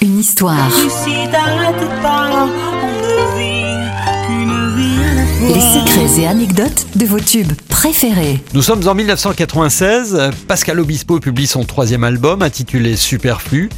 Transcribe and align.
Une 0.00 0.18
histoire. 0.18 0.70
Les 5.42 5.60
secrets 5.60 6.20
et 6.20 6.26
anecdotes 6.26 6.86
de 6.94 7.04
vos 7.04 7.20
tubes 7.20 7.52
préférés. 7.68 8.40
Nous 8.54 8.62
sommes 8.62 8.88
en 8.88 8.94
1996. 8.94 10.30
Pascal 10.48 10.80
Obispo 10.80 11.20
publie 11.20 11.46
son 11.46 11.64
troisième 11.64 12.04
album 12.04 12.40
intitulé 12.40 12.96
Superflu. 12.96 13.68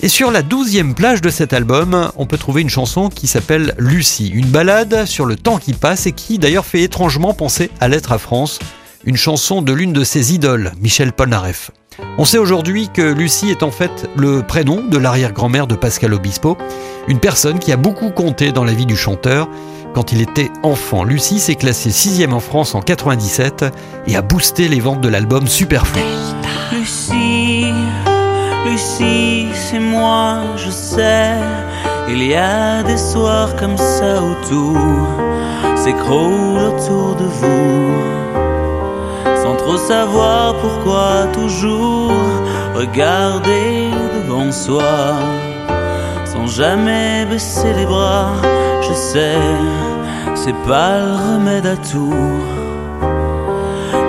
Et 0.00 0.08
sur 0.08 0.30
la 0.30 0.40
douzième 0.40 0.94
plage 0.94 1.20
de 1.20 1.28
cet 1.28 1.52
album, 1.52 2.10
on 2.16 2.24
peut 2.24 2.38
trouver 2.38 2.62
une 2.62 2.70
chanson 2.70 3.10
qui 3.10 3.26
s'appelle 3.26 3.74
Lucie, 3.76 4.28
une 4.28 4.46
balade 4.46 5.04
sur 5.04 5.26
le 5.26 5.36
temps 5.36 5.58
qui 5.58 5.74
passe 5.74 6.06
et 6.06 6.12
qui 6.12 6.38
d'ailleurs 6.38 6.64
fait 6.64 6.80
étrangement 6.80 7.34
penser 7.34 7.70
à 7.78 7.88
l'être 7.88 8.12
à 8.12 8.18
France, 8.18 8.58
une 9.04 9.18
chanson 9.18 9.60
de 9.60 9.72
l'une 9.74 9.92
de 9.92 10.02
ses 10.02 10.32
idoles, 10.32 10.72
Michel 10.80 11.12
Polnareff. 11.12 11.70
On 12.18 12.24
sait 12.24 12.38
aujourd'hui 12.38 12.88
que 12.88 13.02
Lucie 13.02 13.50
est 13.50 13.62
en 13.62 13.70
fait 13.70 14.08
le 14.16 14.42
prénom 14.42 14.82
de 14.82 14.98
l'arrière-grand-mère 14.98 15.66
de 15.66 15.74
Pascal 15.74 16.14
Obispo, 16.14 16.56
une 17.08 17.18
personne 17.18 17.58
qui 17.58 17.72
a 17.72 17.76
beaucoup 17.76 18.10
compté 18.10 18.52
dans 18.52 18.64
la 18.64 18.72
vie 18.72 18.86
du 18.86 18.96
chanteur. 18.96 19.48
Quand 19.94 20.12
il 20.12 20.22
était 20.22 20.50
enfant, 20.62 21.04
Lucie 21.04 21.38
s'est 21.38 21.54
classée 21.54 21.90
sixième 21.90 22.32
en 22.32 22.40
France 22.40 22.74
en 22.74 22.80
97 22.80 23.64
et 24.06 24.16
a 24.16 24.22
boosté 24.22 24.68
les 24.68 24.80
ventes 24.80 25.00
de 25.00 25.08
l'album 25.08 25.46
Superflu. 25.46 26.00
Lucie, 26.72 27.66
Lucie, 28.66 29.48
c'est 29.54 29.80
moi, 29.80 30.40
je 30.56 30.70
sais. 30.70 31.32
Il 32.08 32.22
y 32.22 32.34
a 32.34 32.82
des 32.82 32.96
soirs 32.96 33.54
comme 33.56 33.76
ça 33.76 34.22
où 34.22 34.32
s'écroule 35.76 36.58
autour 36.58 37.16
de 37.16 37.24
vous. 37.24 38.21
Sans 39.42 39.56
trop 39.56 39.76
savoir 39.76 40.54
pourquoi 40.62 41.26
toujours 41.32 42.12
regarder 42.74 43.90
devant 44.14 44.52
soi. 44.52 45.16
Sans 46.24 46.46
jamais 46.46 47.26
baisser 47.28 47.72
les 47.74 47.84
bras, 47.84 48.34
je 48.82 48.94
sais, 48.94 49.42
c'est 50.34 50.58
pas 50.68 50.92
le 51.00 51.12
remède 51.26 51.66
à 51.66 51.76
tout. 51.76 52.14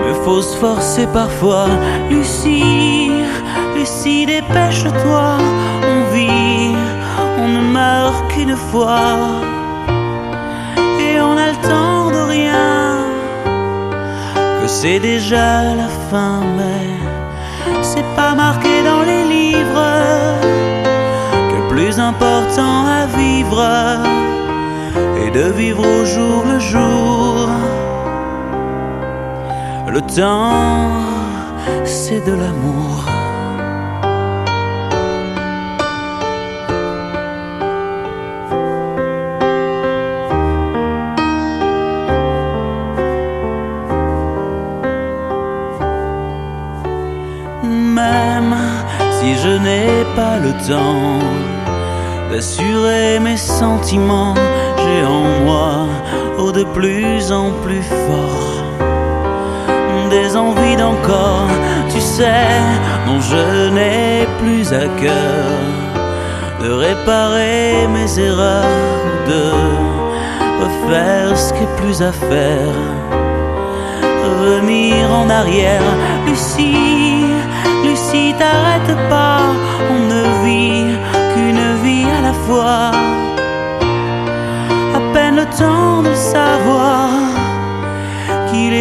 Mais 0.02 0.14
faut 0.24 0.42
se 0.42 0.56
forcer 0.58 1.08
parfois, 1.08 1.68
Lucie, 2.12 3.12
Lucie, 3.76 4.26
dépêche-toi, 4.28 5.38
on 5.92 6.14
vit, 6.14 6.76
on 7.44 7.48
ne 7.58 7.64
meurt 7.78 8.22
qu'une 8.32 8.56
fois. 8.56 9.18
Et 11.06 11.20
on 11.20 11.36
a 11.46 11.48
le 11.54 11.60
temps 11.70 12.12
de 12.16 12.22
rien, 12.36 12.73
que 14.64 14.70
c'est 14.70 15.00
déjà 15.00 15.76
la 15.76 15.90
fin, 16.10 16.40
mais 16.58 16.88
c'est 17.82 18.10
pas 18.16 18.34
marqué 18.34 18.82
dans 18.90 19.02
les 19.02 19.24
livres 19.26 19.92
que 21.50 21.56
le 21.62 21.68
plus 21.68 22.00
important 22.00 22.86
à 23.02 23.06
vivre 23.06 23.62
est 25.22 25.32
de 25.32 25.52
vivre 25.52 25.84
au 25.86 26.06
jour 26.06 26.46
le 26.52 26.60
jour. 26.60 27.50
Le 29.96 30.02
temps, 30.02 31.04
c'est 31.84 32.24
de 32.26 32.32
l'amour. 32.32 33.23
Je 49.44 49.50
n'ai 49.50 50.06
pas 50.16 50.38
le 50.38 50.52
temps 50.68 51.20
d'assurer 52.32 53.20
mes 53.20 53.36
sentiments, 53.36 54.36
j'ai 54.78 55.06
en 55.06 55.26
moi, 55.46 55.72
oh 56.40 56.52
de 56.52 56.64
plus 56.64 57.32
en 57.32 57.52
plus 57.64 57.84
fort, 58.06 58.64
des 60.10 60.38
envies 60.38 60.78
d'encore, 60.78 61.50
tu 61.94 62.00
sais, 62.00 62.54
dont 63.06 63.20
je 63.20 63.70
n'ai 63.76 64.28
plus 64.42 64.66
à 64.72 64.88
cœur 65.04 65.46
de 66.62 66.70
réparer 66.72 67.88
mes 67.96 68.20
erreurs, 68.20 68.64
de 69.28 69.44
refaire 70.64 71.38
ce 71.38 71.52
qui 71.54 71.64
est 71.64 71.76
plus 71.82 72.02
à 72.02 72.14
faire, 72.14 72.78
revenir 74.24 75.12
en 75.12 75.30
arrière, 75.30 75.90
Lucie. 76.26 77.26
Lucie, 77.84 78.34
t'arrête 78.40 78.98
pas, 79.10 79.33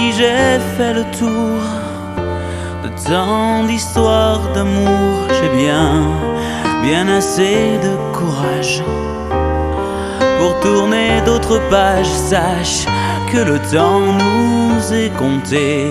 Lucie, 0.00 0.12
j'ai 0.18 0.58
fait 0.76 0.94
le 0.94 1.04
tour 1.18 1.60
de 2.82 3.08
tant 3.08 3.64
d'histoires 3.64 4.40
d'amour. 4.54 5.26
J'ai 5.28 5.56
bien, 5.56 6.04
bien 6.82 7.08
assez 7.08 7.78
de 7.82 8.16
courage 8.16 8.82
pour 10.38 10.60
tourner 10.60 11.20
d'autres 11.24 11.60
pages. 11.70 12.06
Sache 12.06 12.86
que 13.32 13.38
le 13.38 13.58
temps 13.58 14.00
nous 14.00 14.92
est 14.92 15.10
compté. 15.16 15.90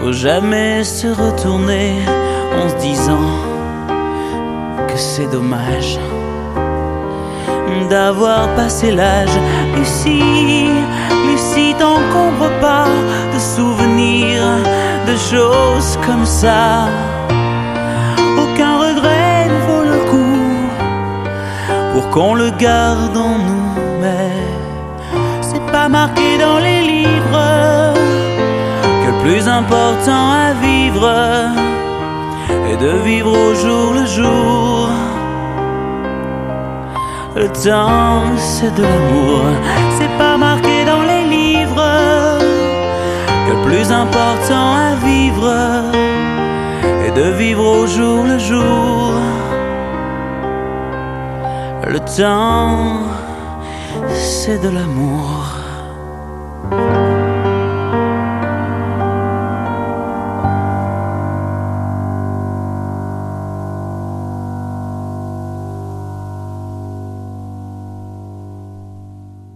Faut 0.00 0.12
jamais 0.12 0.84
se 0.84 1.08
retourner 1.08 1.92
en 2.58 2.68
se 2.68 2.76
disant 2.76 3.30
que 4.88 4.96
c'est 4.96 5.30
dommage 5.30 5.98
d'avoir 7.90 8.48
passé 8.54 8.92
l'âge. 8.92 9.36
Lucie, 9.76 10.70
Lucie, 11.26 11.74
t'encombre 11.78 12.48
comme 16.06 16.24
ça. 16.24 16.88
Aucun 18.36 18.78
regret 18.78 19.46
ne 19.46 19.58
vaut 19.66 19.84
le 19.84 19.98
coup 20.10 20.50
pour 21.92 22.10
qu'on 22.10 22.34
le 22.34 22.50
garde 22.50 23.16
en 23.16 23.38
nous, 23.38 23.74
mais 24.00 24.32
c'est 25.40 25.64
pas 25.70 25.88
marqué 25.88 26.36
dans 26.38 26.58
les 26.58 26.80
livres 26.80 27.94
que 29.02 29.10
le 29.12 29.22
plus 29.22 29.46
important 29.46 30.30
à 30.48 30.52
vivre 30.54 31.08
est 32.68 32.76
de 32.76 32.98
vivre 33.04 33.30
au 33.30 33.54
jour 33.54 33.94
le 33.94 34.06
jour. 34.06 34.88
Le 37.36 37.48
temps, 37.48 38.36
c'est 38.36 38.74
de 38.74 38.82
l'amour. 38.82 39.42
C'est 39.96 40.18
pas 40.18 40.36
marqué 40.36 40.69
plus 43.70 43.92
important 43.92 44.74
à 44.88 44.96
vivre 44.96 45.48
est 47.06 47.12
de 47.12 47.30
vivre 47.42 47.64
au 47.64 47.86
jour 47.86 48.24
le 48.24 48.38
jour. 48.38 49.12
Le 51.86 52.00
temps, 52.18 53.04
c'est 54.08 54.60
de 54.60 54.70
l'amour. 54.76 55.36